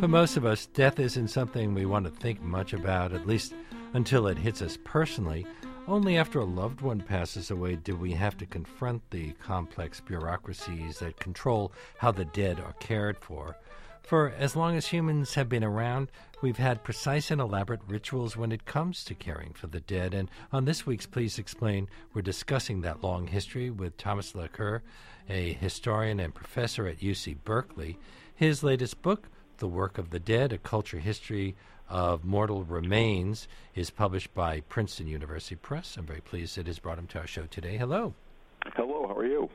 [0.00, 3.54] For most of us, death isn't something we want to think much about, at least
[3.92, 5.46] until it hits us personally.
[5.86, 10.98] Only after a loved one passes away do we have to confront the complex bureaucracies
[10.98, 13.56] that control how the dead are cared for.
[14.02, 16.10] For as long as humans have been around,
[16.40, 20.14] we've had precise and elaborate rituals when it comes to caring for the dead.
[20.14, 24.80] And on this week's Please Explain, we're discussing that long history with Thomas Laqueur,
[25.28, 27.98] a historian and professor at UC Berkeley.
[28.34, 31.54] His latest book, the Work of the Dead, A Culture History
[31.88, 35.96] of Mortal Remains, is published by Princeton University Press.
[35.96, 37.76] I'm very pleased it has brought him to our show today.
[37.76, 38.14] Hello.
[38.74, 39.48] Hello, are you?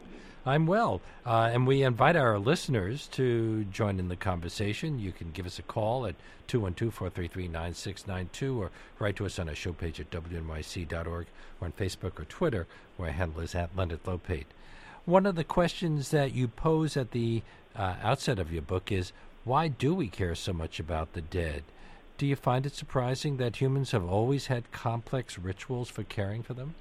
[0.45, 1.01] I'm well.
[1.25, 4.99] Uh, and we invite our listeners to join in the conversation.
[4.99, 6.15] You can give us a call at
[6.47, 11.71] 212 433 9692 or write to us on our show page at wnyc.org or on
[11.71, 12.67] Facebook or Twitter,
[12.97, 14.45] where our handle is at Leonard Lopate.
[15.05, 17.41] One of the questions that you pose at the
[17.75, 19.13] uh, outset of your book is
[19.45, 21.63] why do we care so much about the dead?
[22.17, 26.53] Do you find it surprising that humans have always had complex rituals for caring for
[26.53, 26.75] them?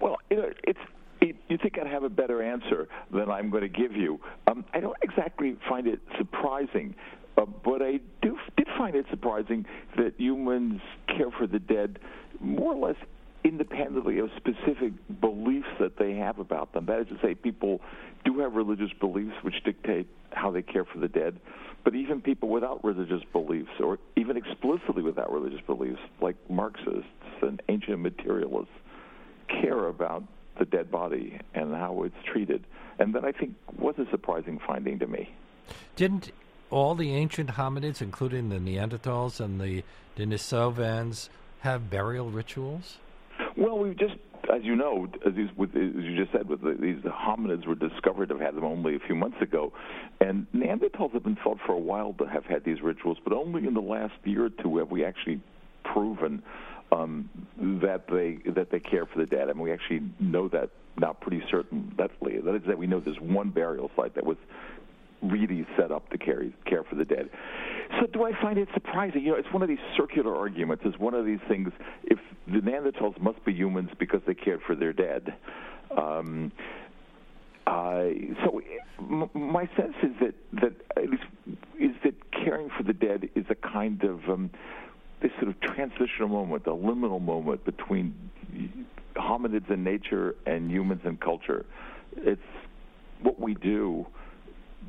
[0.00, 3.62] Well, you know, it's it, you think I'd have a better answer than I'm going
[3.62, 4.20] to give you.
[4.46, 6.94] Um, I don't exactly find it surprising,
[7.36, 9.64] uh, but I do did find it surprising
[9.96, 11.98] that humans care for the dead
[12.40, 12.96] more or less
[13.44, 16.86] independently of specific beliefs that they have about them.
[16.86, 17.80] That is to say, people
[18.24, 21.40] do have religious beliefs which dictate how they care for the dead,
[21.84, 27.06] but even people without religious beliefs, or even explicitly without religious beliefs, like Marxists
[27.42, 28.72] and ancient materialists,
[29.48, 30.24] care about
[30.58, 32.64] the dead body and how it's treated.
[32.98, 35.30] And that I think was a surprising finding to me.
[35.96, 36.32] Didn't
[36.70, 39.84] all the ancient hominids, including the Neanderthals and the
[40.16, 41.28] Denisovans,
[41.60, 42.98] have burial rituals?
[43.56, 44.14] Well, we've just,
[44.52, 47.74] as you know, as, these, with, as you just said, with the, these hominids were
[47.74, 49.72] discovered to have had them only a few months ago,
[50.20, 53.66] and Neanderthals have been thought for a while to have had these rituals, but only
[53.66, 55.40] in the last year or two have we actually
[55.84, 56.42] proven
[56.92, 57.28] um,
[57.82, 59.48] that they that they care for the dead.
[59.48, 62.40] I mean, we actually know that now pretty certain certainly.
[62.40, 64.36] That is that we know there's one burial site that was
[65.22, 67.28] really set up to care care for the dead.
[68.00, 69.22] So do I find it surprising?
[69.22, 70.84] You know, it's one of these circular arguments.
[70.86, 71.72] It's one of these things.
[72.04, 75.34] If the Neanderthals must be humans because they cared for their dead.
[75.96, 76.52] Um,
[77.66, 78.04] uh,
[78.44, 78.62] so
[79.34, 81.24] my sense is that that at least
[81.78, 84.50] is that caring for the dead is a kind of um,
[85.20, 88.14] this sort of transitional moment, the liminal moment between
[89.16, 91.64] hominids in nature and humans in culture.
[92.16, 92.40] It's
[93.22, 94.06] what we do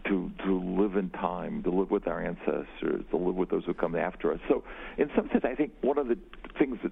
[0.05, 3.73] to to live in time, to live with our ancestors, to live with those who
[3.73, 4.39] come after us.
[4.47, 4.63] So,
[4.97, 6.17] in some sense, I think one of the
[6.57, 6.91] things that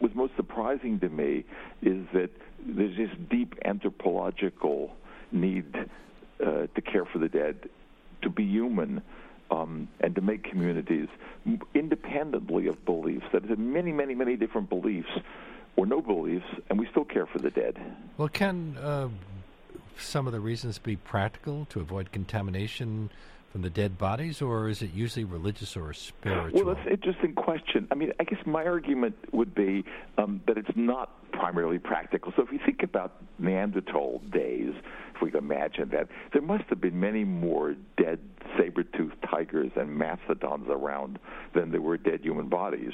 [0.00, 1.44] was most surprising to me
[1.82, 2.30] is that
[2.64, 4.92] there's this deep anthropological
[5.30, 7.68] need uh, to care for the dead,
[8.22, 9.02] to be human,
[9.52, 11.08] um, and to make communities
[11.74, 13.26] independently of beliefs.
[13.32, 15.10] That is, many, many, many different beliefs
[15.76, 17.78] or no beliefs, and we still care for the dead.
[18.16, 19.08] Well, can uh,
[19.98, 23.10] some of the reasons be practical to avoid contamination
[23.52, 26.64] from the dead bodies, or is it usually religious or spiritual?
[26.64, 27.86] Well, that's an interesting question.
[27.90, 29.84] I mean, I guess my argument would be
[30.16, 32.32] um, that it's not primarily practical.
[32.34, 34.72] So if you think about Neanderthal days,
[35.14, 38.20] if we can imagine that, there must have been many more dead
[38.58, 41.18] saber-toothed tigers and mastodons around
[41.54, 42.92] than there were dead human bodies.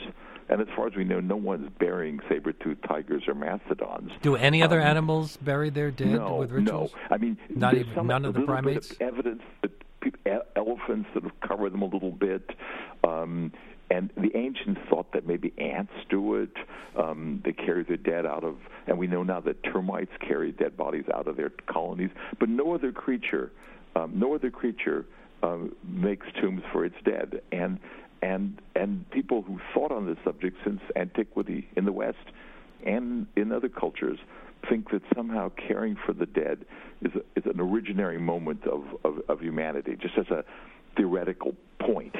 [0.49, 4.11] And as far as we know, no one's burying saber-toothed tigers or mastodons.
[4.23, 6.93] Do any other um, animals bury their dead no, with rituals?
[6.93, 8.91] No, I mean, not even, none of the primates.
[8.93, 9.71] Of evidence that
[10.57, 12.51] elephants sort of cover them a little bit.
[13.05, 13.53] Um,
[13.91, 16.53] and the ancients thought that maybe ants do it.
[16.97, 20.77] Um, they carry their dead out of, and we know now that termites carry dead
[20.77, 22.11] bodies out of their colonies.
[22.39, 23.51] But no other creature,
[23.97, 25.07] um, no other creature
[25.43, 27.41] um, makes tombs for its dead.
[27.51, 27.79] And
[28.21, 32.17] and and people who thought on this subject since antiquity in the West
[32.85, 34.19] and in other cultures
[34.69, 36.65] think that somehow caring for the dead
[37.03, 40.45] is, a, is an originary moment of, of, of humanity, just as a
[40.97, 42.17] theoretical point.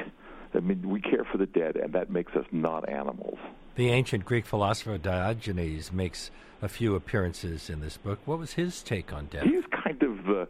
[0.53, 3.37] I mean, we care for the dead, and that makes us not animals.
[3.75, 6.31] The ancient Greek philosopher Diogenes makes
[6.61, 8.19] a few appearances in this book.
[8.25, 9.43] What was his take on death?
[9.43, 10.47] He's kind of the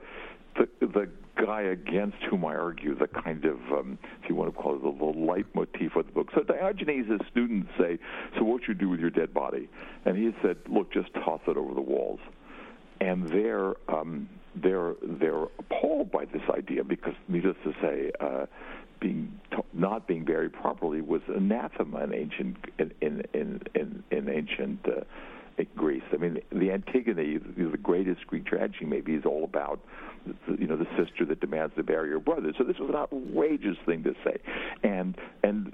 [0.60, 1.10] the, the
[1.44, 4.84] guy against whom I argue, the kind of, um, if you want to call it,
[4.84, 6.28] the, the leitmotif of the book.
[6.36, 7.98] So Diogenes' students say,
[8.38, 9.70] "So what you do with your dead body?"
[10.06, 12.20] And he said, "Look, just toss it over the walls."
[13.00, 18.46] And they're um, they're they're appalled by this idea because, needless to say, uh,
[19.00, 19.40] being
[19.74, 25.02] not being buried properly was anathema in ancient in in in, in ancient uh,
[25.76, 26.04] Greece.
[26.14, 29.80] I mean, the Antigone, the greatest Greek tragedy, maybe is all about
[30.58, 32.54] you know the sister that demands to bury her brother.
[32.58, 34.38] So this was an outrageous thing to say,
[34.84, 35.72] and and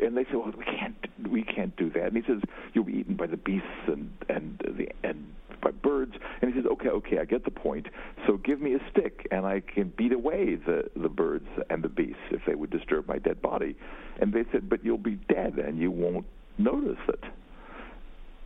[0.00, 0.96] and they said, well, we can't
[1.30, 2.04] we can't do that.
[2.04, 2.40] And he says,
[2.72, 5.26] you'll be eaten by the beasts and and the and
[5.62, 6.12] by birds.
[6.40, 7.86] And he says, okay, okay, I get the point.
[8.26, 11.88] So give me a stick, and I can beat away the the birds and the
[11.88, 13.76] beasts if they would disturb my dead body.
[14.20, 16.26] And they said, but you'll be dead, and you won't
[16.58, 17.24] notice it.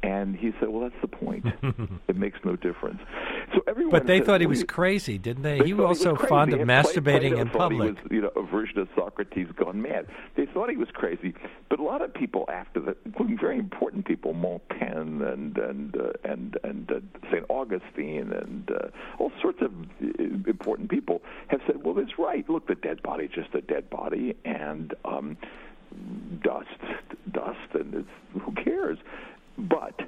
[0.03, 1.91] And he said, "Well, that's the point.
[2.09, 3.01] it makes no difference."
[3.55, 3.93] So everyone.
[3.93, 5.59] But they said, thought he was crazy, didn't they?
[5.59, 7.97] they he was also fond of And masturbating Plato in public.
[7.99, 10.07] He was, you know, a version of Socrates gone mad.
[10.37, 11.35] They thought he was crazy,
[11.69, 16.13] but a lot of people after that, including very important people, Montaigne and and uh,
[16.25, 17.01] and and uh,
[17.31, 18.89] Saint Augustine and uh,
[19.19, 22.49] all sorts of uh, important people, have said, "Well, it's right.
[22.49, 25.37] Look, the dead body is just a dead body, and um,
[26.43, 26.69] dust,
[27.31, 28.99] dust, and it's, who cares?"
[29.59, 30.01] But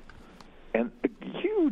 [0.74, 1.08] and a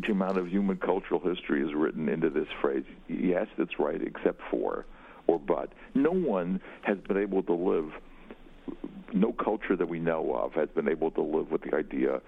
[0.03, 2.85] huge amount of human cultural history is written into this phrase.
[3.09, 4.85] Yes, that's right, except for
[5.27, 5.73] or but.
[5.95, 7.93] No one has been able to live,
[9.13, 12.21] no culture that we know of has been able to live with the idea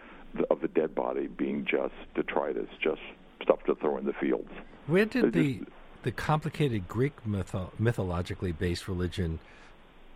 [0.51, 3.01] of the dead body being just detritus, just
[3.43, 4.51] stuff to throw in the fields.
[4.87, 5.71] Where did It the just-
[6.03, 9.39] the complicated Greek mytho- mythologically based religion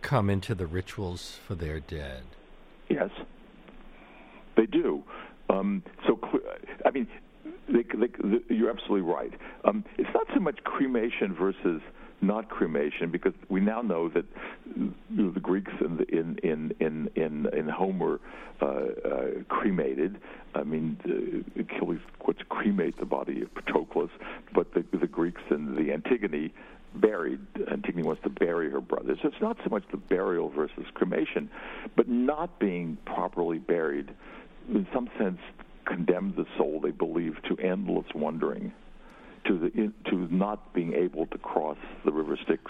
[0.03, 2.21] come into the rituals for their dead?
[2.89, 3.09] Yes,
[4.55, 5.03] they do.
[5.49, 6.19] Um, so,
[6.85, 7.07] I mean,
[7.67, 9.33] they, they, the, you're absolutely right.
[9.65, 11.81] Um, it's not so much cremation versus
[12.21, 14.25] not cremation because we now know that
[14.75, 18.19] you know, the Greeks in the, in in in in, in Homer
[18.61, 20.19] uh, uh, cremated.
[20.55, 24.09] I mean, uh, Achilles wants to cremate the body of Patroclus,
[24.53, 26.51] but the, the Greeks in the Antigone
[26.95, 27.39] buried.
[27.71, 29.15] Antigone wants to bury her brother.
[29.21, 31.49] So it's not so much the burial versus cremation,
[31.95, 34.09] but not being properly buried,
[34.67, 35.39] in some sense,
[35.89, 38.71] condemns the soul, they believe, to endless wandering,
[39.45, 42.63] to the to not being able to cross the river Styx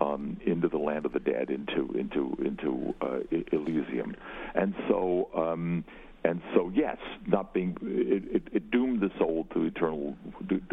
[0.00, 3.20] um, into the land of the dead, into into into uh,
[3.52, 4.14] Elysium,
[4.54, 5.28] and so.
[5.34, 5.84] Um,
[6.24, 10.16] and so, yes, not being it, it, it doomed the soul to eternal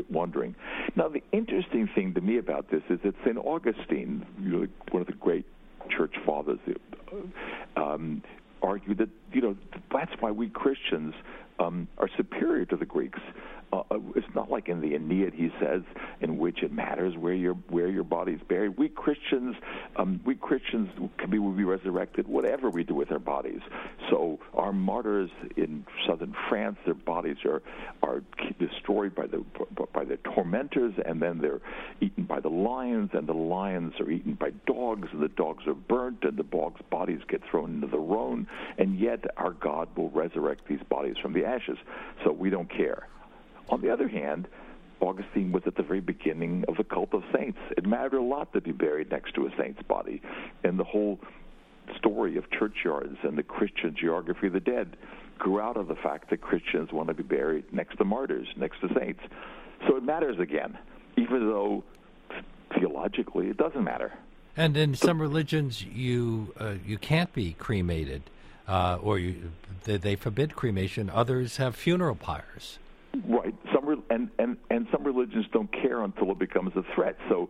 [0.09, 0.55] wandering.
[0.95, 4.25] Now, the interesting thing to me about this is that Saint Augustine,
[4.89, 5.45] one of the great
[5.95, 8.23] church fathers, uh, um,
[8.63, 9.55] argued that you know
[9.93, 11.13] that's why we Christians
[11.59, 13.19] um, are superior to the Greeks.
[13.73, 15.81] Uh, uh, it's not like in the Aeneid, he says,
[16.21, 18.77] in which it matters where your where your body is buried.
[18.77, 19.55] We Christians,
[19.95, 23.61] um, we Christians can be will be resurrected whatever we do with our bodies.
[24.09, 27.61] So our martyrs in southern France, their bodies are
[28.03, 28.21] are
[28.59, 29.43] destroyed by the
[29.93, 31.61] by the tormentors, and then they're
[32.01, 35.73] eaten by the lions, and the lions are eaten by dogs, and the dogs are
[35.73, 38.47] burnt, and the dogs' bodies get thrown into the Rhone,
[38.77, 41.77] and yet our God will resurrect these bodies from the ashes.
[42.23, 43.07] So we don't care.
[43.69, 44.47] On the other hand,
[45.01, 47.59] Augustine was at the very beginning of the cult of saints.
[47.77, 50.21] It mattered a lot to be buried next to a saint's body,
[50.63, 51.19] and the whole
[51.97, 54.97] story of churchyards and the Christian geography of the dead
[55.37, 58.79] grew out of the fact that Christians want to be buried next to martyrs, next
[58.81, 59.21] to saints.
[59.87, 60.77] So it matters again,
[61.17, 61.83] even though
[62.73, 64.13] theologically it doesn't matter.
[64.57, 68.23] And in some religions, you uh, you can't be cremated,
[68.67, 69.51] uh, or you,
[69.83, 71.09] they, they forbid cremation.
[71.09, 72.79] Others have funeral pyres.
[73.27, 73.55] Right.
[73.73, 77.15] Some and, and and some religions don't care until it becomes a threat.
[77.29, 77.49] So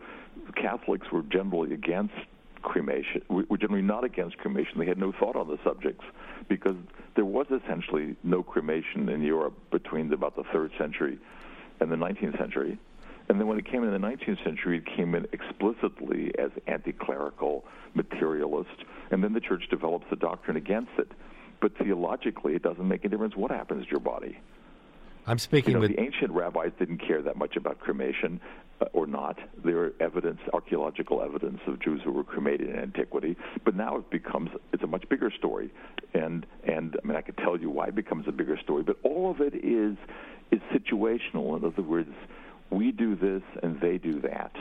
[0.56, 2.14] Catholics were generally against
[2.62, 3.22] cremation.
[3.30, 4.80] We- Were generally not against cremation.
[4.80, 6.04] They had no thought on the subjects
[6.48, 6.76] because
[7.16, 11.18] there was essentially no cremation in Europe between about the third century
[11.80, 12.78] and the 19th century.
[13.28, 17.66] And then when it came in the 19th century, it came in explicitly as anti-clerical,
[17.96, 21.12] materialist, and then the church develops a doctrine against it.
[21.60, 24.38] But theologically, it doesn't make a difference what happens to your body.
[25.28, 28.40] I'm speaking You know, with the ancient rabbis didn't care that much about cremation
[28.80, 29.40] uh, or not.
[29.64, 34.10] There are evidence, archaeological evidence of Jews who were cremated in antiquity, but now it
[34.10, 35.72] becomes it's a much bigger story.
[36.14, 38.98] And and I mean I could tell you why it becomes a bigger story, but
[39.04, 39.98] all of it is
[40.52, 41.58] is situational.
[41.58, 42.14] In other words,
[42.70, 44.56] we do this and they do that.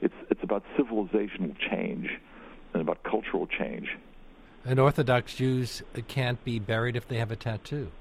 [0.00, 2.08] It's it's about civilizational change
[2.74, 3.96] and about cultural change.
[4.64, 7.92] and Orthodox Jews can't be buried if they have a tattoo.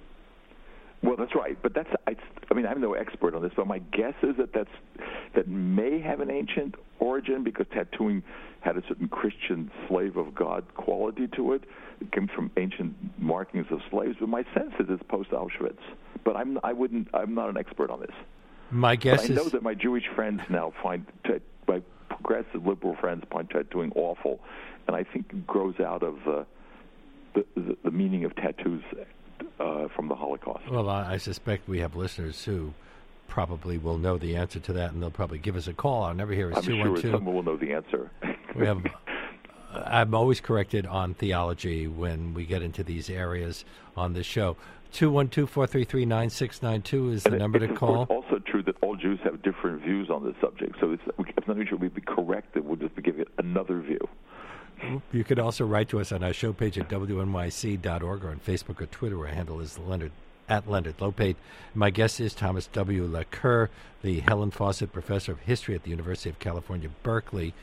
[1.04, 2.16] Well, that's right, but that's I,
[2.50, 4.70] I mean I'm no expert on this, but my guess is that that's
[5.36, 8.24] that may have an ancient origin because tattooing
[8.62, 11.64] had a certain Christian slave of God quality to it.
[12.02, 15.78] It came from ancient markings of slaves, but my sense is it's post Auschwitz.
[16.24, 18.16] But I'm I wouldn't I'm not an expert on this.
[18.72, 22.66] My But guess I know is that my Jewish friends now find ta- my progressive
[22.66, 24.40] liberal friends find tattooing awful,
[24.88, 26.44] and I think it grows out of uh,
[27.36, 28.84] the, the the meaning of tattoos
[29.60, 30.70] uh, from the Holocaust.
[30.70, 32.74] Well, I, I suspect we have listeners who
[33.28, 36.04] probably will know the answer to that, and they'll probably give us a call.
[36.04, 37.12] Our number here is I'm two one two.
[37.12, 38.10] someone will know the answer.
[38.56, 38.86] We have.
[39.74, 43.66] I'm always corrected on theology when we get into these areas
[43.98, 44.56] on this show.
[44.94, 48.04] 212-433-9692 is the And number to call.
[48.10, 50.78] also true that all Jews have different views on this subject.
[50.80, 52.66] So it's, it's not sure we'd be corrected.
[52.66, 54.00] We'll just give it another view.
[55.12, 58.82] You could also write to us on our show page at wnyc.org or on Facebook
[58.82, 59.20] or Twitter.
[59.20, 60.12] Our handle is Leonard
[60.50, 61.36] at Leonard Lopate.
[61.74, 63.06] My guest is Thomas W.
[63.08, 63.70] Laqueur,
[64.02, 67.54] the Helen Fawcett Professor of History at the University of California, Berkeley.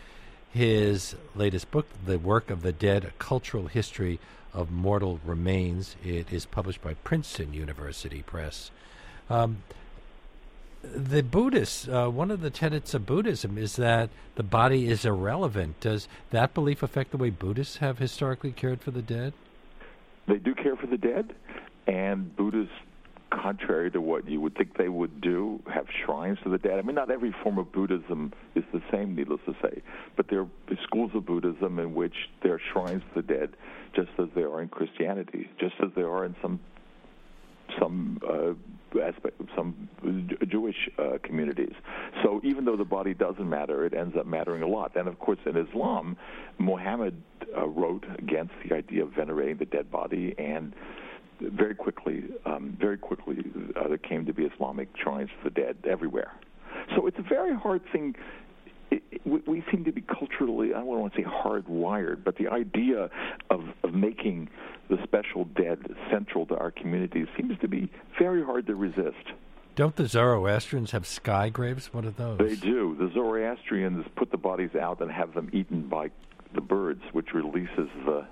[0.53, 4.21] His latest book, The Work of the Dead, A Cultural History
[4.53, 8.71] of Mortal Remains, it is published by Princeton University Press.
[9.29, 9.63] Um,
[10.95, 15.81] the Buddhists, uh, one of the tenets of Buddhism is that the body is irrelevant.
[15.81, 19.33] Does that belief affect the way Buddhists have historically cared for the dead?
[20.27, 21.35] They do care for the dead,
[21.87, 22.73] and Buddhists,
[23.31, 26.79] contrary to what you would think they would do, have shrines to the dead.
[26.79, 29.83] I mean, not every form of Buddhism is the same, needless to say,
[30.17, 30.49] but there are
[30.85, 33.51] schools of Buddhism in which there are shrines to the dead,
[33.95, 36.61] just as there are in Christianity, just as there are in some
[37.81, 39.89] some uh, aspect some
[40.49, 41.73] Jewish uh, communities.
[42.23, 44.95] So even though the body doesn't matter, it ends up mattering a lot.
[44.97, 46.17] And of course, in Islam,
[46.59, 47.21] Muhammad
[47.57, 50.73] uh, wrote against the idea of venerating the dead body, and
[51.41, 53.39] very quickly, um, very quickly,
[53.77, 56.33] uh, there came to be Islamic shrines for the dead everywhere.
[56.95, 58.15] So it's a very hard thing
[59.25, 63.11] we, we seem to be culturally, I don't want to say hardwired, but the idea
[63.51, 64.49] of, of making
[64.89, 65.79] the special dead
[66.11, 69.33] central to our communities seems to be very hard to resist.
[69.77, 71.93] Don't the Zoroastrians have sky graves?
[71.93, 72.39] What are those?
[72.39, 72.95] They do.
[72.97, 76.11] The Zoroastrians put the bodies out and have them eaten by
[76.55, 78.27] the birds, which releases the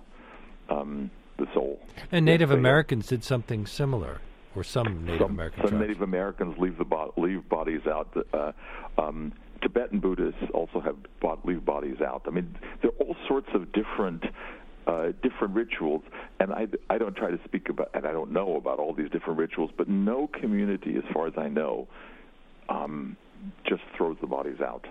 [0.69, 1.81] um, the soul.
[2.13, 4.21] And Native Yes, Americans did something similar,
[4.55, 5.89] or some Native some, American some tribes.
[5.89, 8.17] Native Americans leave the bo- leave bodies out.
[8.33, 8.53] Uh,
[8.97, 12.23] um, Tibetan Buddhists also have bo- leave bodies out.
[12.27, 14.25] I mean, there are all sorts of different
[14.87, 16.03] uh, different rituals,
[16.41, 19.09] and I, I don't try to speak about, and I don't know about all these
[19.11, 21.87] different rituals, but no community, as far as I know,
[22.69, 23.17] um,
[23.65, 24.85] just throws the bodies out.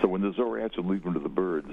[0.00, 1.70] So when the Zoroastrians leave them to the birds,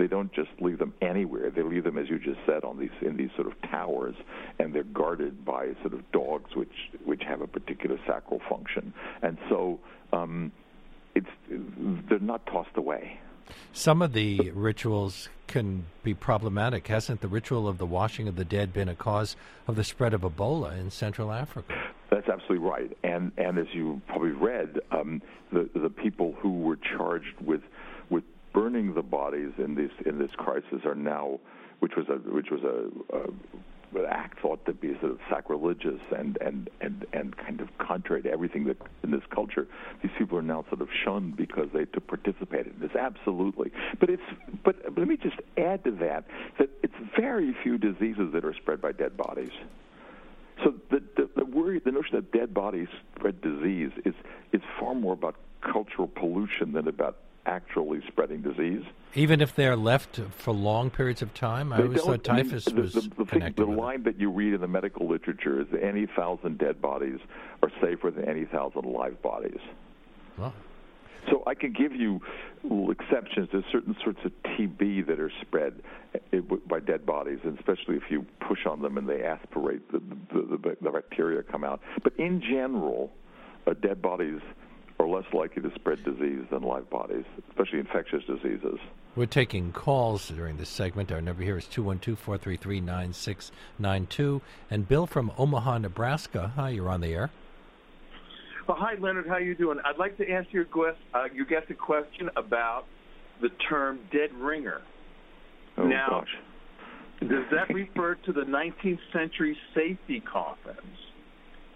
[0.00, 1.50] they don't just leave them anywhere.
[1.50, 4.14] They leave them, as you just said, on these in these sort of towers,
[4.58, 6.72] and they're guarded by sort of dogs, which
[7.04, 8.92] which have a particular sacral function.
[9.22, 9.78] And so
[10.12, 10.50] um,
[11.20, 13.20] it's they're not tossed away.
[13.72, 16.86] Some of the rituals can be problematic.
[16.86, 19.34] Hasn't the ritual of the washing of the dead been a cause
[19.66, 21.74] of the spread of Ebola in Central Africa?
[22.10, 22.96] That's absolutely right.
[23.02, 25.22] And and as you probably read, um,
[25.52, 27.62] the the people who were charged with
[28.10, 31.40] with burning the bodies in this in this crisis are now,
[31.80, 33.26] which was a which was a, a
[33.96, 38.22] an act thought to be sort of sacrilegious and, and, and, and kind of contrary
[38.22, 39.66] to everything that in this culture,
[40.02, 42.94] these people are now sort of shunned because they took participated in this.
[42.98, 44.22] Absolutely, but it's
[44.64, 46.24] but let me just add to that
[46.58, 49.52] that it's very few diseases that are spread by dead bodies.
[50.64, 54.14] So the, the, the worry, the notion that dead bodies spread disease is
[54.52, 58.82] is far more about cultural pollution than about actually spreading disease.
[59.14, 61.72] Even if they're left for long periods of time?
[61.72, 63.66] I They always thought don't- I mean, typhus the, was the, the, thing, connected the
[63.66, 63.80] with it.
[63.80, 67.18] line that you read in the medical literature is that any thousand dead bodies
[67.62, 69.58] are safer than any thousand live bodies.
[70.38, 70.54] Well,
[71.28, 72.20] So I can give you
[72.90, 73.48] exceptions.
[73.52, 75.82] There's certain sorts of TB that are spread
[76.32, 79.98] eh, by dead bodies, and especially if you push on them and they aspirate, the,
[80.32, 81.80] the, the, the bacteria come out.
[82.02, 83.10] But in general,
[83.66, 84.40] uh, dead bodies
[85.00, 88.78] are less likely to spread disease than live bodies, especially infectious diseases.
[89.16, 91.10] We're taking calls during this segment.
[91.10, 94.42] Our number here is 212 433 9692.
[94.70, 96.52] And Bill from Omaha, Nebraska.
[96.54, 97.30] Hi, you're on the air.
[98.68, 99.26] Well, hi, Leonard.
[99.26, 99.78] How you doing?
[99.84, 102.84] I'd like to ask your guest, uh, your guest a question about
[103.40, 104.82] the term "dead ringer."
[105.78, 106.36] Oh Now- gosh.
[107.20, 110.96] Does that refer to the 19th century safety coffins?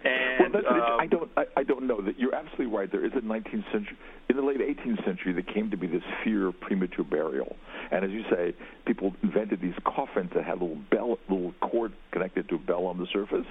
[0.05, 1.29] Well, And that's, uh, I don't.
[1.35, 2.91] I, I don't know that you're absolutely right.
[2.91, 3.97] There is a 19th century,
[4.29, 7.55] in the late 18th century, there came to be this fear of premature burial,
[7.91, 8.53] and as you say,
[8.85, 12.85] people invented these coffins that had a little bell, little cord connected to a bell
[12.85, 13.45] on the surface.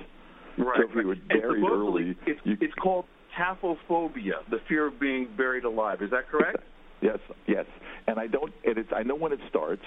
[0.59, 0.77] right.
[0.81, 3.07] So if you were buried early, it's, you- it's called
[3.37, 6.03] taphophobia, the fear of being buried alive.
[6.03, 6.59] Is that correct?
[7.01, 7.67] Yes, yes,
[8.07, 8.53] and I don't.
[8.65, 8.91] And it's.
[8.95, 9.83] I know when it starts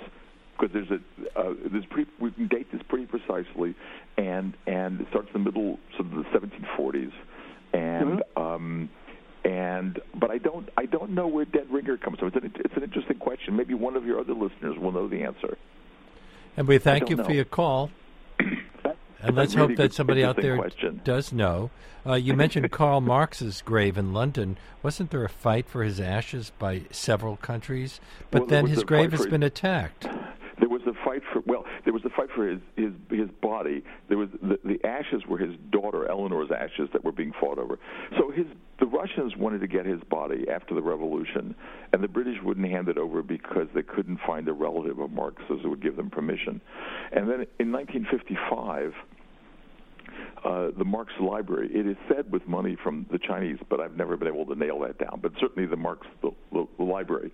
[0.57, 1.39] because there's a.
[1.39, 2.09] Uh, there's pretty.
[2.19, 3.75] We can date this pretty precisely,
[4.17, 6.47] and and it starts in the middle, sort of the
[6.77, 7.11] 1740s,
[7.73, 8.89] and um,
[9.43, 10.69] and but I don't.
[10.77, 12.29] I don't know where dead ringer comes from.
[12.29, 12.51] It's an.
[12.55, 13.55] It's an interesting question.
[13.55, 15.57] Maybe one of your other listeners will know the answer.
[16.55, 17.23] And we thank you know.
[17.23, 17.91] for your call.
[18.39, 21.01] and let's really hope that somebody out there question.
[21.03, 21.69] does know.
[22.05, 24.57] Uh, you mentioned Karl Marx's grave in London.
[24.81, 27.99] Wasn't there a fight for his ashes by several countries?
[28.31, 30.07] But well, then his grave has been attacked.
[30.59, 33.83] There was a fight for well, there was a fight for his his his body.
[34.09, 37.79] There was the, the ashes were his daughter Eleanor's ashes that were being fought over.
[38.17, 38.45] So his
[38.79, 41.55] the Russians wanted to get his body after the revolution,
[41.93, 45.61] and the British wouldn't hand it over because they couldn't find a relative of Marx's
[45.63, 46.61] who would give them permission.
[47.11, 48.93] And then in 1955.
[50.45, 51.69] Uh, the Marx Library.
[51.73, 54.79] It is said with money from the Chinese, but I've never been able to nail
[54.79, 55.19] that down.
[55.21, 57.31] But certainly the Marx the, the, the library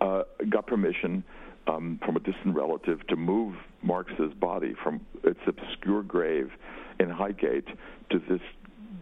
[0.00, 1.24] uh, got permission
[1.66, 6.50] um, from a distant relative to move Marx's body from its obscure grave
[6.98, 7.66] in Highgate
[8.10, 8.40] to this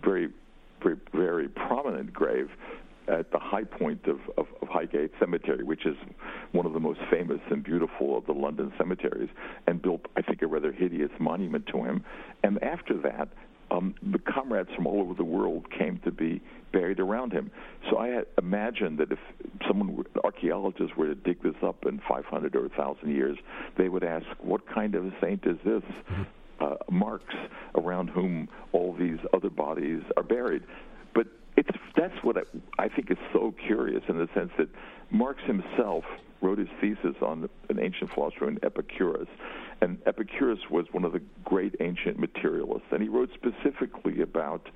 [0.05, 0.29] very,
[0.83, 2.51] very, very prominent grave
[3.09, 5.97] at the high point of, of, of, Highgate Cemetery, which is
[6.51, 9.29] one of the most famous and beautiful of the London cemeteries,
[9.69, 12.05] and built, I think, a rather hideous monument to him.
[12.43, 13.29] And after that,
[13.71, 16.41] um, the comrades from all over the world came to be
[16.77, 17.51] buried around him.
[17.91, 19.19] So I had imagined that if
[19.67, 23.39] someone, archaeologists, were to dig this up in 500 or 1,000 years,
[23.79, 26.23] they would ask, "What kind of a saint is this?" Mm-hmm.
[26.61, 27.25] Uh, Marx,
[27.75, 30.63] around whom all these other bodies are buried.
[31.15, 32.43] But it's that's what I,
[32.85, 34.69] I think is so curious in the sense that
[35.11, 36.05] Marx himself
[36.43, 39.29] wrote his thesis on an ancient philosopher named Epicurus.
[39.81, 42.89] And Epicurus was one of the great ancient materialists.
[42.91, 44.69] And he wrote specifically about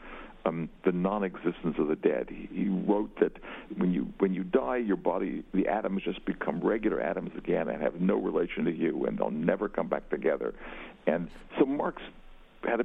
[0.47, 2.29] um, the non-existence of the dead.
[2.31, 3.33] He, he wrote that
[3.77, 7.83] when you when you die, your body, the atoms just become regular atoms again and
[7.83, 10.55] have no relation to you, and they'll never come back together.
[11.07, 11.29] And
[11.59, 12.03] so Marx
[12.65, 12.85] had a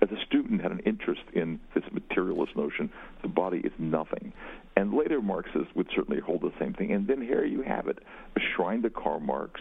[0.00, 2.90] as a student had an interest in this materialist notion
[3.22, 4.32] the body is nothing
[4.76, 7.98] and later marxists would certainly hold the same thing and then here you have it
[8.36, 9.60] a shrine to karl marx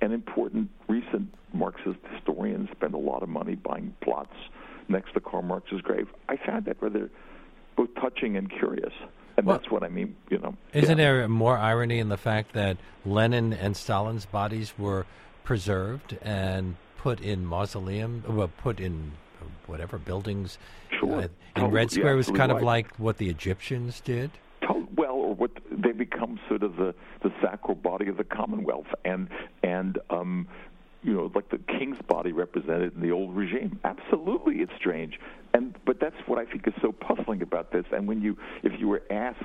[0.00, 4.34] an important recent marxist historian spent a lot of money buying plots
[4.88, 7.10] next to karl marx's grave i found that rather
[7.76, 8.92] both touching and curious
[9.36, 10.56] and well, that's what I mean, you know.
[10.72, 11.04] Isn't yeah.
[11.04, 15.06] there more irony in the fact that Lenin and Stalin's bodies were
[15.44, 19.12] preserved and put in mausoleum, well, put in
[19.66, 20.58] whatever buildings
[20.98, 21.22] sure.
[21.22, 22.56] uh, in Red Square was kind right.
[22.56, 24.32] of like what the Egyptians did.
[24.96, 29.28] Well, or what they become sort of the the sacral body of the Commonwealth, and
[29.62, 30.48] and um,
[31.02, 33.78] you know, like the king's body represented in the old regime.
[33.84, 35.18] Absolutely, it's strange,
[35.54, 37.84] and but that's what I think is so puzzling about this.
[37.92, 39.44] And when you, if you were asked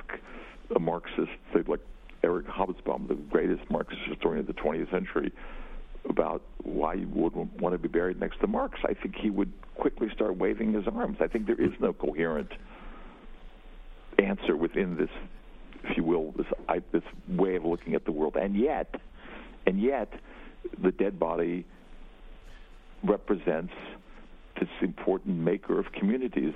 [0.75, 1.79] a Marxist, say like
[2.23, 5.31] Eric Hobsbawm, the greatest Marxist historian of the 20th century,
[6.09, 9.51] about why you would want to be buried next to Marx, I think he would
[9.75, 11.17] quickly start waving his arms.
[11.19, 12.51] I think there is no coherent
[14.19, 15.09] answer within this,
[15.83, 18.35] if you will, this I, this way of looking at the world.
[18.35, 18.95] And yet,
[19.65, 20.13] and yet,
[20.81, 21.65] the dead body
[23.03, 23.73] represents
[24.59, 26.53] this important maker of communities.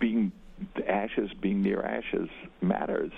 [0.00, 0.32] Being
[0.88, 2.28] ashes, being near ashes
[2.60, 3.12] matters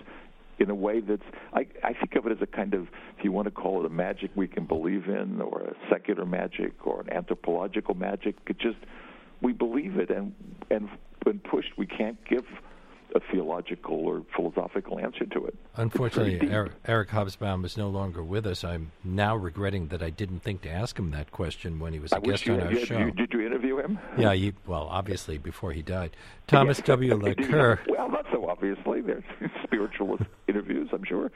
[0.58, 2.84] in a way that's I, I think of it as a kind of
[3.18, 6.24] if you want to call it a magic we can believe in or a secular
[6.24, 8.78] magic or an anthropological magic it just
[9.42, 10.34] we believe it and
[10.70, 10.88] and
[11.24, 12.44] when pushed we can't give
[13.14, 15.54] a theological or philosophical answer to it.
[15.76, 18.64] Unfortunately, Eric, Eric Hobsbawm is no longer with us.
[18.64, 22.12] I'm now regretting that I didn't think to ask him that question when he was
[22.12, 22.98] a I guest on our did, show.
[22.98, 23.98] You, did you interview him?
[24.18, 26.16] Yeah, you, well, obviously before he died.
[26.46, 27.14] Thomas W.
[27.18, 27.78] Laqueur.
[27.88, 29.00] well, not so obviously.
[29.00, 29.24] There's
[29.64, 31.30] spiritualist interviews, I'm sure.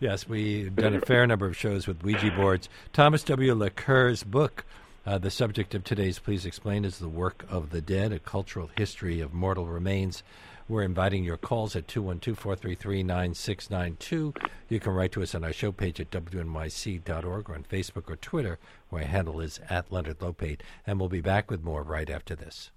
[0.00, 2.68] yes, we've done a fair number of shows with Ouija boards.
[2.92, 3.54] Thomas W.
[3.54, 4.64] Laqueur's book.
[5.06, 8.70] Uh, the subject of today's Please Explain is The Work of the Dead, a cultural
[8.76, 10.24] history of mortal remains.
[10.68, 14.34] We're inviting your calls at 212 433 9692.
[14.68, 18.16] You can write to us on our show page at wnyc.org or on Facebook or
[18.16, 20.62] Twitter, where our handle is at Leonard Lopate.
[20.84, 22.72] And we'll be back with more right after this.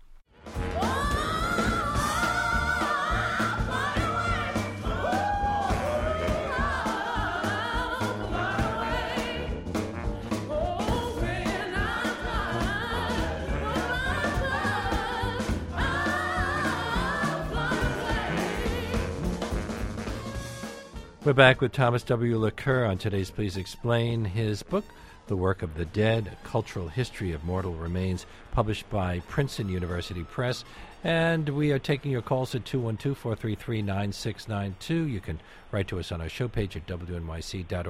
[21.26, 22.40] We're back with Thomas W.
[22.40, 24.24] Laqueur on today's Please Explain.
[24.24, 24.86] His book,
[25.28, 30.24] The Work of the Dead, A Cultural History of Mortal Remains, published by Princeton University
[30.24, 30.64] Press.
[31.04, 35.08] And we are taking your calls at 212 433 9692.
[35.08, 35.42] You can
[35.74, 37.88] write to us on our show page at wnyc.org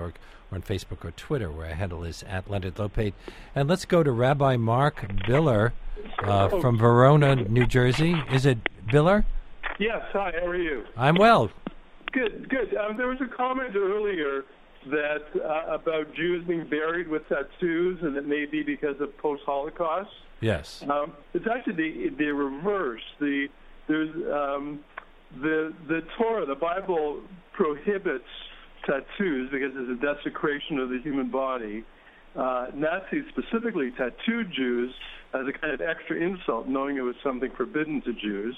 [0.52, 3.14] or on Facebook or Twitter, where our handle is at Leonard Lopate.
[3.54, 5.74] And let's go to Rabbi Mark Biller
[6.24, 8.16] uh, from Verona, New Jersey.
[8.32, 9.26] Is it Biller?
[9.78, 10.02] Yes.
[10.14, 10.84] Hi, how are you?
[10.98, 11.52] I'm well.
[12.12, 12.76] Good, good.
[12.76, 14.44] Um, there was a comment earlier
[14.88, 20.10] that uh, about Jews being buried with tattoos, and it may be because of post-Holocaust.
[20.42, 20.84] Yes.
[20.90, 23.02] Um, it's actually the the reverse.
[23.20, 23.48] The
[23.88, 24.80] there's um,
[25.42, 27.22] the the Torah, the Bible
[27.54, 28.24] prohibits
[28.86, 31.84] tattoos because it's a desecration of the human body.
[32.36, 34.94] Uh, Nazis specifically tattooed Jews
[35.34, 38.56] as a kind of extra insult, knowing it was something forbidden to Jews.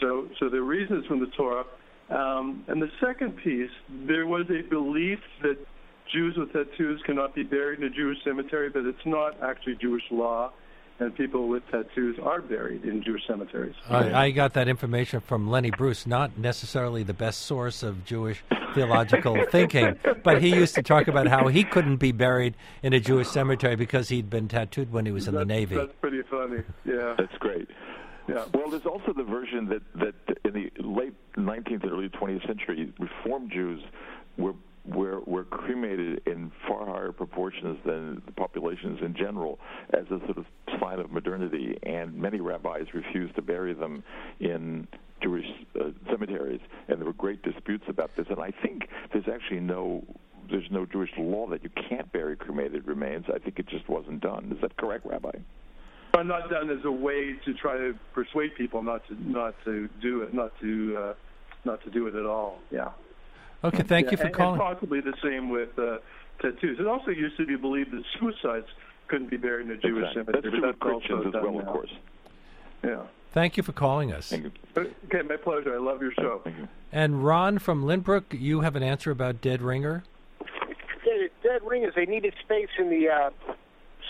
[0.00, 1.64] So, so the reasons from the Torah.
[2.10, 3.70] Um, and the second piece,
[4.06, 5.58] there was a belief that
[6.12, 10.04] Jews with tattoos cannot be buried in a Jewish cemetery, but it's not actually Jewish
[10.10, 10.52] law
[11.00, 13.74] and people with tattoos are buried in Jewish cemeteries.
[13.88, 18.42] I, I, got that information from Lenny Bruce, not necessarily the best source of Jewish
[18.74, 23.00] theological thinking, but he used to talk about how he couldn't be buried in a
[23.00, 25.76] Jewish cemetery because he'd been tattooed when he was in that's, the Navy.
[25.76, 26.62] That's pretty funny.
[26.84, 27.68] Yeah, that's great.
[28.28, 28.44] Yeah.
[28.52, 32.92] Well, there's also the version that that in the late 19th and early 20th century,
[32.98, 33.80] Reform Jews
[34.36, 34.54] were
[34.86, 39.58] were, were cremated in far higher proportions than the populations in general
[39.92, 40.46] as a sort of
[40.80, 44.02] sign of modernity, and many rabbis refused to bury them
[44.40, 44.88] in
[45.22, 45.44] Jewish
[45.78, 48.26] uh, cemeteries, and there were great disputes about this.
[48.30, 50.04] And I think there's actually no
[50.50, 53.26] there's no Jewish law that you can't bury cremated remains.
[53.32, 54.50] I think it just wasn't done.
[54.54, 55.32] Is that correct, Rabbi?
[56.12, 59.88] But not done as a way to try to persuade people not to not to
[60.00, 61.14] do it, not to uh,
[61.64, 62.58] not to do it at all.
[62.70, 62.90] Yeah.
[63.62, 64.60] Okay, thank yeah, you for and, calling.
[64.60, 65.98] And possibly the same with uh,
[66.40, 66.78] tattoos.
[66.78, 68.66] It also used to be believed that suicides
[69.08, 70.32] couldn't be buried in a Jewish exactly.
[70.32, 70.60] cemetery.
[70.60, 71.60] That's true with Christians as well, now.
[71.60, 71.90] of course.
[72.84, 73.02] Yeah.
[73.32, 74.30] Thank you for calling us.
[74.30, 74.52] Thank you.
[74.76, 75.74] Okay, my pleasure.
[75.74, 76.40] I love your show.
[76.44, 76.68] Thank you.
[76.92, 80.04] And Ron from Lynbrook, you have an answer about Dead Ringer?
[81.04, 83.30] Dead, dead ringers, they needed space in the uh,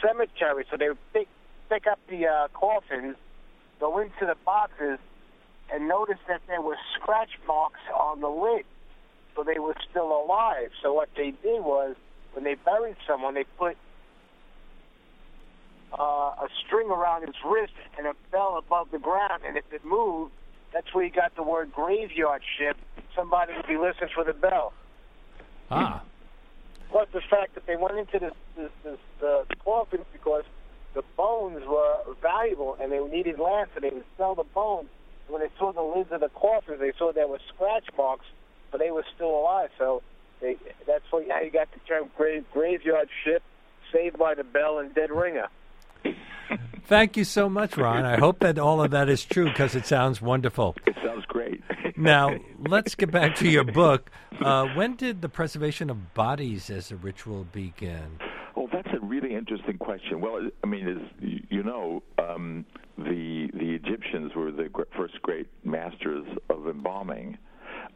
[0.03, 1.29] cemetery, so they would pick,
[1.69, 3.17] pick up the uh, coffins,
[3.81, 4.99] go into the boxes,
[5.73, 8.65] and notice that there were scratch marks on the lid
[9.39, 10.71] so they were still alive.
[10.83, 11.95] So what they did was,
[12.33, 13.77] when they buried someone, they put
[15.97, 19.85] uh, a string around his wrist and a bell above the ground, and if it
[19.85, 20.33] moved,
[20.75, 22.77] that's where you got the word graveyard ship.
[23.15, 24.73] Somebody would be listening for the bell.
[25.71, 26.03] Ah.
[26.91, 30.45] Plus the fact that they went into this, this, this uh, coffins because
[30.99, 34.89] the bones were valuable and they needed land, so they would sell the bones.
[35.29, 38.27] When they saw the lids of the coffins, they saw there were scratch marks
[38.71, 39.71] but they were still alive.
[39.79, 40.03] So
[40.41, 40.57] they,
[40.87, 43.43] that's how you got the term grave, graveyard ship,
[43.93, 45.49] saved by the bell, and dead ringer.
[46.87, 48.07] Thank you so much, Ron.
[48.07, 50.75] I hope that all of that is true because it sounds wonderful.
[50.87, 51.63] It sounds great.
[51.99, 54.11] now, let's get back to your book.
[54.41, 58.19] Uh, when did the preservation of bodies as a ritual begin?
[58.59, 60.21] Well, that's a really interesting question.
[60.21, 62.67] Well, I mean, as you know, um,
[62.97, 67.39] the the Egyptians were the first great masters of embalming.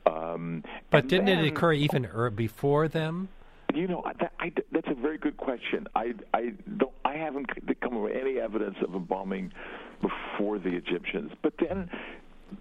[0.07, 3.29] Um, but didn't then, it occur even er, before them?
[3.75, 5.89] You know, that, I, that's a very good question.
[5.97, 6.93] I, I don't.
[7.05, 7.49] I haven't
[7.81, 9.53] come up with any evidence of embalming
[10.01, 11.33] before the Egyptians.
[11.43, 11.91] But then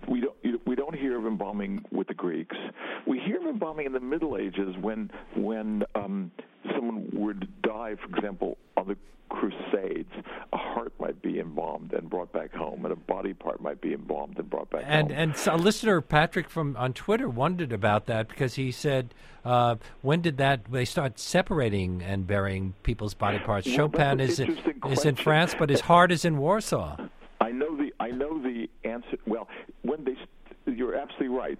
[0.07, 0.35] we don't
[0.65, 2.55] we don't hear of embalming with the Greeks.
[3.05, 6.31] We hear of embalming in the Middle Ages when when um,
[7.81, 8.97] die, for example, on the
[9.29, 10.11] Crusades,
[10.51, 13.93] a heart might be embalmed and brought back home, and a body part might be
[13.93, 15.19] embalmed and brought back and, home.
[15.19, 19.13] And so a listener, Patrick from on Twitter, wondered about that because he said,
[19.45, 24.41] uh, "When did that they start separating and burying people's body parts?" Well, Chopin is
[24.41, 26.97] in, is in France, but his heart is in Warsaw.
[27.39, 29.17] I know the I know the answer.
[29.25, 29.47] Well,
[29.83, 30.17] when they,
[30.69, 31.59] you're absolutely right.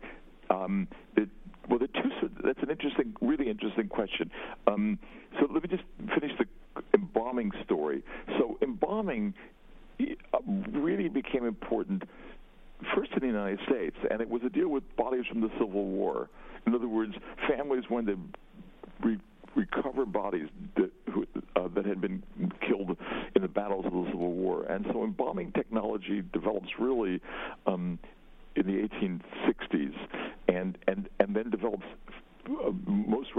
[0.50, 1.30] Um, the,
[1.70, 2.12] well, the two.
[2.44, 4.30] That's an interesting, really interesting question.
[4.68, 5.00] Um,
[5.40, 6.46] so let me just finish the
[6.94, 8.04] embalming story.
[9.02, 9.34] So embalming
[10.34, 10.38] uh,
[10.80, 12.04] really became important
[12.96, 15.86] first in the United States, and it was a deal with bodies from the Civil
[15.86, 16.30] War.
[16.66, 17.14] In other words,
[17.48, 19.20] families wanted to re-
[19.56, 22.24] recover bodies that, who, uh, that had been
[22.68, 22.98] killed
[23.36, 27.22] in the battles of the Civil War, and so embalming technology develops really
[27.68, 28.00] um,
[28.56, 29.94] in the 1860s,
[30.48, 31.86] and and and then develops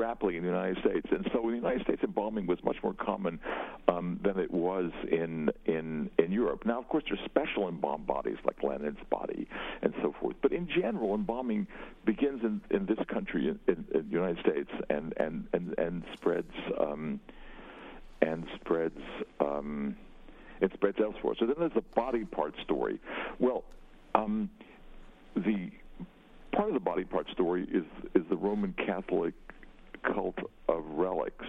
[0.02, 1.06] rapidly in the United States.
[1.10, 3.38] And so in the United States, embalming was much more common
[3.88, 6.62] um, than it was in in in Europe.
[6.66, 9.46] Now, of course, there's special embalmed bodies like Lenin's body
[9.82, 10.36] and so forth.
[10.42, 11.66] But in general, embalming
[12.04, 16.02] begins in, in this country, in, in, in, the United States, and and and and
[16.14, 17.20] spreads um,
[18.20, 19.00] and spreads.
[19.40, 19.96] Um,
[20.60, 21.34] it spreads elsewhere.
[21.40, 23.00] So then there's the body part story.
[23.40, 23.64] Well,
[24.14, 24.48] um,
[25.34, 25.70] the
[26.52, 27.84] part of the body part story is
[28.14, 29.34] is the Roman Catholic
[30.02, 30.38] cult
[30.68, 31.46] of relics,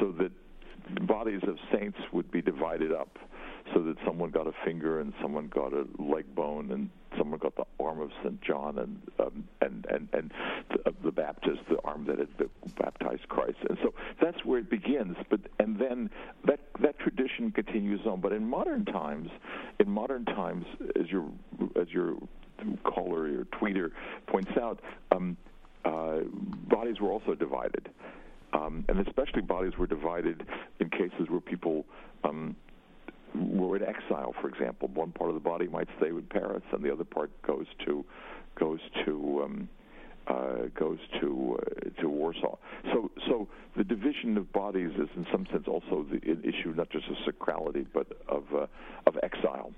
[0.00, 0.32] so that
[1.06, 3.18] bodies of saints would be divided up,
[3.72, 7.54] so that someone got a finger and someone got a leg bone and someone got
[7.56, 10.32] the arm of Saint John and um, and and and
[10.70, 12.28] the, the Baptist the arm that had
[12.78, 15.16] baptized Christ, and so that's where it begins.
[15.30, 16.10] But and then
[16.46, 18.20] that that tradition continues on.
[18.20, 19.30] But in modern times,
[19.78, 20.66] in modern times,
[20.98, 21.26] as your
[21.80, 22.16] as your
[22.84, 23.90] caller or tweeter
[24.26, 24.80] points out,
[25.12, 25.36] um,
[25.84, 26.20] uh,
[26.68, 27.88] bodies were also divided.
[28.52, 30.46] Um, and especially bodies were divided
[30.78, 31.84] in cases where people
[32.22, 32.54] um,
[33.34, 34.88] were in exile, for example.
[34.94, 38.04] One part of the body might stay with Paris, and the other part goes to
[38.54, 39.68] goes to um,
[40.28, 42.56] uh, goes to uh, to Warsaw.
[42.92, 46.90] So so the division of bodies is in some sense also the, an issue not
[46.90, 48.66] just of sacrality but of uh,
[49.06, 49.72] of exile.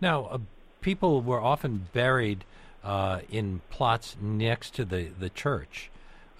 [0.00, 0.38] Now, uh,
[0.80, 2.44] people were often buried
[2.84, 5.90] uh, in plots next to the the church.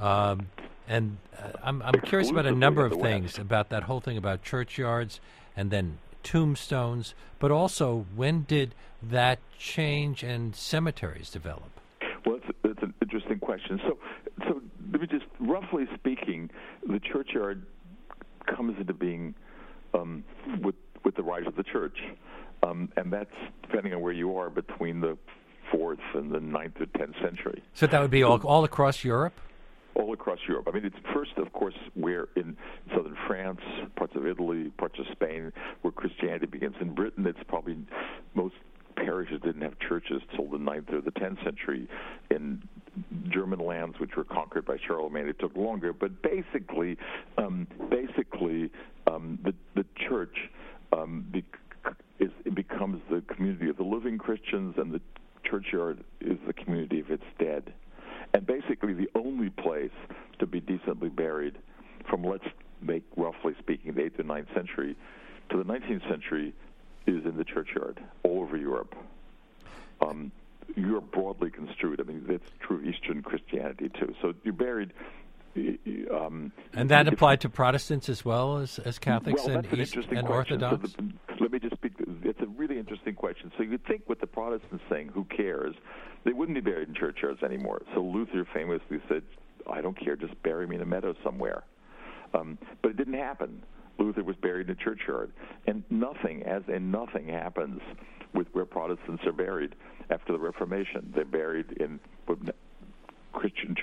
[0.01, 0.49] Um,
[0.87, 4.43] and uh, I'm, I'm curious about a number of things about that whole thing about
[4.43, 5.21] churchyards
[5.57, 11.81] and then tombstones, but also when did that change and cemeteries develop?
[12.25, 13.81] Well, it's, that's an interesting question.
[13.87, 13.99] So,
[14.47, 16.51] so let me just roughly speaking,
[16.87, 17.65] the churchyard
[18.47, 19.35] comes into being
[19.95, 20.25] um,
[20.63, 20.75] with
[21.05, 21.99] with the rise of the church,
[22.63, 25.17] um, and that's depending on where you are between the
[25.71, 27.63] fourth and the ninth or tenth century.
[27.75, 29.35] So that would be all all across Europe
[29.99, 30.69] all across Europe.
[30.69, 32.57] I mean, it's first, of course, where in
[32.95, 33.61] southern France,
[33.97, 35.53] parts of Italy, parts of Spain,
[35.83, 36.77] where Christianity begins.
[36.81, 37.77] In Britain, it's probably
[38.35, 38.55] most
[38.97, 41.89] parishes didn't have churches till the ninth or the tenth century.
[42.31, 42.63] In
[43.29, 45.93] German lands, which were conquered by Charlemagne, it took longer.
[45.93, 46.97] But basically,
[47.37, 48.71] um, basically,
[49.07, 50.37] um, the the church
[50.93, 51.45] um, be-
[52.19, 55.01] is it becomes the community of the living Christians, and the
[55.45, 57.73] churchyard is the community of its dead
[58.35, 59.91] and basically the only place
[60.39, 61.59] to be decently buried
[62.09, 62.45] from let's
[62.81, 64.97] make roughly speaking the 8th or 9th century
[65.51, 66.55] to the 19th century
[67.07, 68.95] is in the churchyard all over Europe.
[70.01, 70.31] Um,
[70.77, 72.01] Europe broadly construed.
[72.01, 74.15] I mean, that's true of Eastern Christianity too.
[74.21, 74.93] So you're buried.
[76.15, 80.29] Um, and that applied to Protestants as well as, as Catholics well, and, East, and
[80.29, 80.93] Orthodox.
[80.93, 81.78] So the, let me just speak.
[81.78, 81.78] It's a
[82.59, 83.51] really interesting question.
[83.57, 85.75] So you'd think with the Protestants saying, "Who cares?"
[86.25, 87.83] They wouldn't be buried in churchyards anymore.
[87.95, 89.23] So Luther famously said,
[89.71, 91.65] I don't care, just bury me in a meadow somewhere.
[92.35, 93.63] Um, but it didn't happen.
[93.99, 95.33] Luther was buried in a churchyard.
[95.67, 97.81] And nothing, as in nothing, happens
[98.35, 99.75] with where Protestants are buried
[100.11, 101.13] after the Reformation.
[101.15, 101.99] They're buried in
[103.33, 103.77] Christian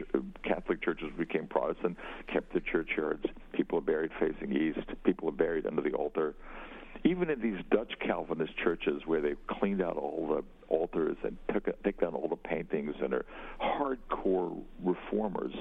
[0.44, 1.98] Catholic churches became Protestant,
[2.32, 3.26] kept the churchyards.
[3.54, 4.88] People are buried facing east.
[5.04, 6.36] People are buried under the altar
[7.03, 11.65] even in these Dutch Calvinist churches where they've cleaned out all the altars and took
[11.84, 13.25] take down all the paintings and are
[13.62, 15.53] hardcore reformers,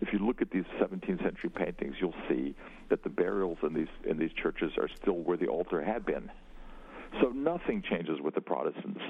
[0.00, 2.54] if you look at these 17th century paintings, you'll see
[2.90, 6.30] that the burials in these in these churches are still where the altar had been.
[7.20, 9.00] So nothing changes with the Protestants.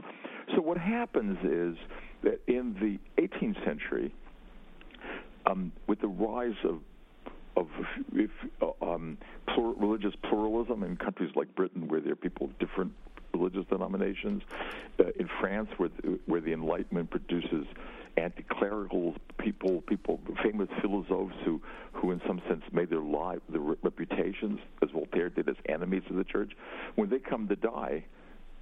[0.54, 1.76] So what happens is
[2.24, 4.12] that in the 18th century,
[5.46, 6.80] um, with the rise of
[7.56, 7.68] of
[8.14, 8.30] if,
[8.80, 12.92] um, plur- religious pluralism in countries like Britain, where there are people of different
[13.34, 14.42] religious denominations.
[14.98, 17.66] Uh, in France, where the, where the Enlightenment produces
[18.16, 21.60] anti-clerical people, people, famous philosophers who,
[21.92, 26.16] who in some sense made their life, their reputations, as Voltaire did, as enemies of
[26.16, 26.52] the church.
[26.94, 28.04] When they come to die,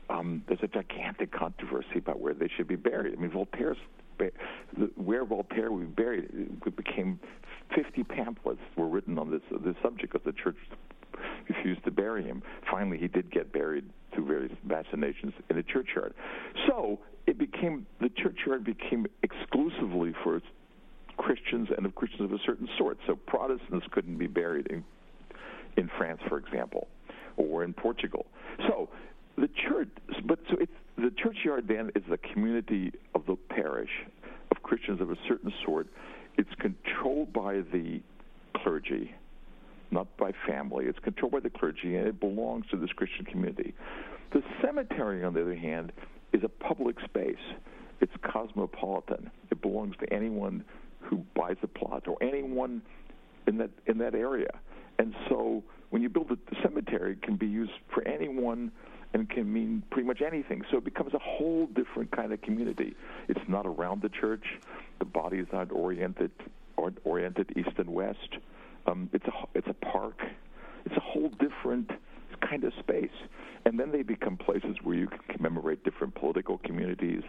[0.09, 3.12] um, there's a gigantic controversy about where they should be buried.
[3.16, 3.76] I mean, Voltaire's
[4.96, 7.18] where Voltaire was buried it became
[7.74, 10.56] 50 pamphlets were written on this this subject because the church
[11.48, 12.42] refused to bury him.
[12.70, 16.14] Finally, he did get buried through various machinations in a churchyard.
[16.68, 20.40] So it became the churchyard became exclusively for
[21.16, 22.98] Christians and of Christians of a certain sort.
[23.06, 24.85] So Protestants couldn't be buried in
[25.76, 26.88] in France, for example,
[27.37, 28.26] or in Portugal.
[28.68, 28.88] So
[29.37, 29.88] the church,
[30.24, 33.90] but so it's the churchyard then is the community of the parish
[34.50, 35.86] of Christians of a certain sort.
[36.36, 38.00] It's controlled by the
[38.56, 39.14] clergy,
[39.90, 40.86] not by family.
[40.86, 43.74] It's controlled by the clergy, and it belongs to this Christian community.
[44.32, 45.92] The cemetery, on the other hand,
[46.32, 47.34] is a public space.
[48.00, 49.30] It's cosmopolitan.
[49.50, 50.64] It belongs to anyone
[51.00, 52.82] who buys a plot or anyone
[53.46, 54.50] in that in that area.
[54.98, 58.70] And so, when you build a cemetery, it can be used for anyone
[59.12, 60.62] and can mean pretty much anything.
[60.70, 62.94] So it becomes a whole different kind of community.
[63.28, 64.44] It's not around the church.
[64.98, 66.30] The body is not oriented
[66.76, 68.38] or oriented east and west.
[68.86, 70.20] Um, it's a it's a park.
[70.84, 71.90] It's a whole different
[72.48, 73.10] kind of space.
[73.66, 77.22] And then they become places where you can commemorate different political communities,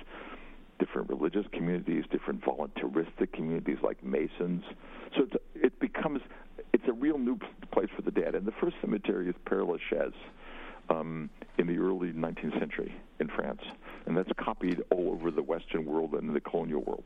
[0.79, 4.63] different religious communities, different volunteeristic communities like Masons.
[5.17, 6.21] So it becomes
[6.73, 7.37] it's a real new
[7.73, 8.35] place for the dead.
[8.35, 10.13] And the first cemetery is Père Lachaise
[10.89, 13.61] um, in the early 19th century in France,
[14.05, 17.05] and that's copied all over the Western world and the colonial world.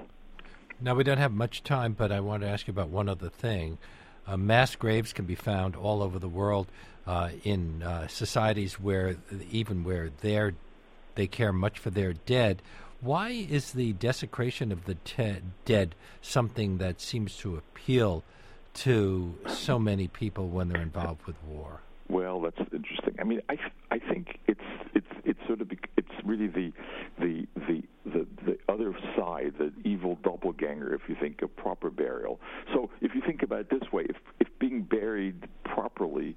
[0.82, 3.30] Now, we don't have much time, but I want to ask you about one other
[3.30, 3.78] thing.
[4.28, 6.68] Uh, mass graves can be found all over the world
[7.08, 9.18] uh, in uh, societies where,
[9.52, 10.54] even where they're,
[11.16, 12.62] they care much for their dead.
[13.02, 18.24] Why is the desecration of the te- dead something that seems to appeal
[18.76, 21.82] to so many people when they're involved with war?
[22.36, 23.16] Well, that's interesting.
[23.18, 23.56] I mean, I
[23.92, 24.60] I think it's
[24.94, 26.74] it's it's sort of it's really the
[27.18, 30.94] the the the, the other side, the evil doppelganger.
[30.94, 32.42] If you think of proper burial,
[32.74, 36.36] so if you think about it this way, if if being buried properly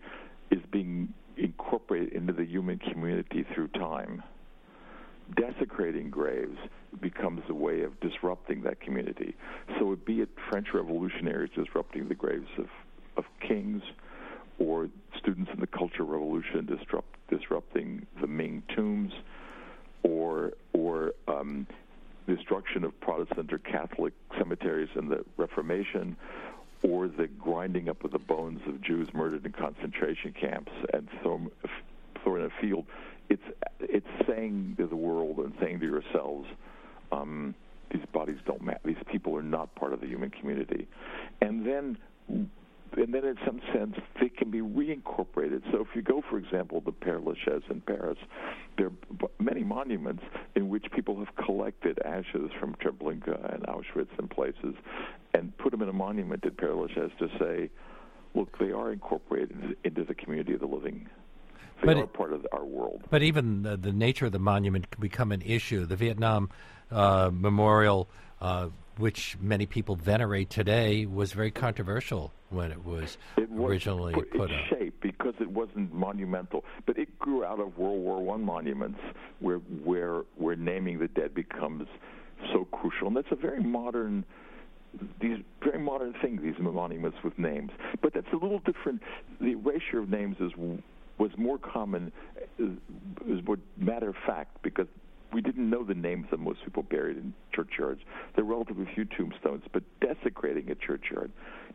[0.53, 4.23] is being incorporated into the human community through time,
[5.35, 6.59] desecrating graves
[7.01, 9.35] becomes a way of disrupting that community.
[9.81, 12.69] So, it'd be a French revolutionaries disrupting the graves of
[13.17, 13.83] of kings
[14.59, 19.13] or students in the Cultural Revolution disrupt, disrupting the Ming tombs,
[20.03, 21.67] or or um,
[22.27, 26.17] destruction of Protestant or Catholic cemeteries in the Reformation,
[26.83, 31.51] or the grinding up of the bones of Jews murdered in concentration camps and thrown,
[32.23, 32.87] thrown in a field.
[33.29, 33.43] It's
[33.81, 36.49] it's saying to the world and saying to yourselves,
[37.13, 37.55] um,
[37.93, 38.81] these bodies don't matter.
[38.85, 40.89] These people are not part of the human community,
[41.41, 41.99] and then
[42.97, 45.63] and then in some sense they can be reincorporated.
[45.73, 46.81] So if you go, for example,
[47.47, 48.19] Lachaise in Paris,
[48.77, 50.23] there are many monuments
[50.55, 54.75] in which people have collected ashes from Treblinka and Auschwitz and places
[55.35, 57.71] and put them in a monument at Père Lachaise to say,
[58.35, 61.09] look, they are incorporated into the community of the living.
[61.81, 63.03] They but are it, part of our world.
[63.11, 65.87] But even the, the, nature of the monument can become an issue.
[65.87, 66.51] The Vietnam
[66.91, 68.09] uh, Memorial
[68.41, 74.15] uh, which many people venerate today, was very controversial when it was, it was originally
[74.15, 74.67] put, put up.
[74.71, 79.01] shape because it wasn't monumental, but it grew out of World War One monuments,
[79.41, 81.89] where where where naming the dead becomes
[82.53, 84.25] so crucial, and that's a very modern
[85.21, 87.71] these very modern things, these monuments with names.
[88.01, 89.03] But that's a little different.
[89.41, 90.53] The erasure of names is
[91.19, 92.13] was more common,
[92.59, 92.71] is,
[93.45, 94.87] more matter of fact because
[95.33, 98.01] we didn't know the names of most people buried in churchyards.
[98.35, 101.31] There are relatively few tombstones, but desecrating a churchyard,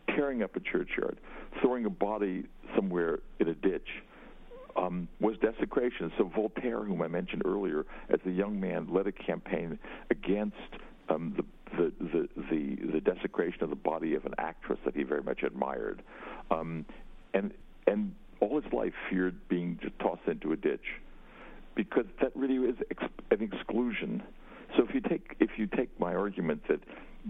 [0.10, 1.20] tearing up a churchyard,
[1.62, 3.88] throwing a body somewhere in a ditch
[4.76, 6.12] um, was desecration.
[6.18, 9.78] So Voltaire, whom I mentioned earlier, as a young man, led a campaign
[10.10, 10.58] against
[11.10, 11.44] um, the,
[11.78, 15.44] the, the, the, the desecration of the body of an actress that he very much
[15.44, 16.02] admired,
[16.50, 16.86] um,
[17.34, 17.52] and
[17.86, 21.02] and all his life feared being tossed into a ditch
[21.76, 24.24] because that really is ex- an exclusion.
[24.76, 26.80] So if you take if you take my argument that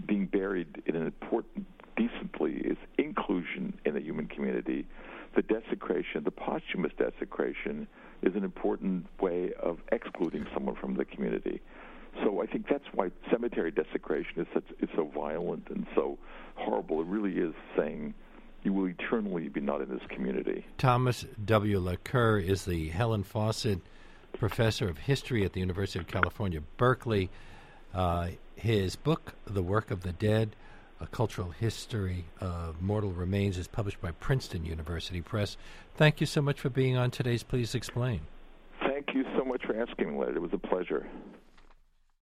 [0.06, 4.86] being buried in an important decently is inclusion in the human community,
[5.36, 7.86] the desecration, the posthumous desecration,
[8.22, 11.60] is an important way of excluding someone from the community.
[12.22, 16.18] So I think that's why cemetery desecration is such is so violent and so
[16.54, 17.00] horrible.
[17.00, 18.14] It really is saying
[18.62, 20.64] you will eternally be not in this community.
[20.78, 21.80] Thomas W.
[21.80, 23.80] Laqueur is the Helen Fawcett
[24.38, 27.30] professor of history at the University of California, Berkeley.
[27.92, 30.56] Uh, his book, The Work of the Dead,
[31.00, 35.56] A Cultural History of Mortal Remains, is published by Princeton University Press.
[35.96, 38.22] Thank you so much for being on today's Please Explain.
[38.80, 40.36] Thank you so much for asking Leonard.
[40.36, 41.06] It was a pleasure.